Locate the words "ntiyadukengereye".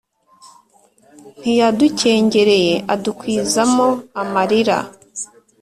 1.39-2.73